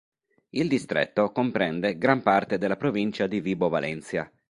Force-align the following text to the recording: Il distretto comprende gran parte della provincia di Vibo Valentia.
Il 0.49 0.67
distretto 0.67 1.31
comprende 1.31 1.95
gran 1.99 2.23
parte 2.23 2.57
della 2.57 2.75
provincia 2.75 3.27
di 3.27 3.39
Vibo 3.39 3.69
Valentia. 3.69 4.27